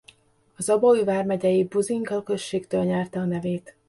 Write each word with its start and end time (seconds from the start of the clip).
Az 0.57 0.69
Abaúj 0.69 1.03
vármegyei 1.03 1.63
Buzinka 1.63 2.23
községtől 2.23 2.83
nyerte 2.83 3.19
a 3.19 3.25
nevét. 3.25 3.75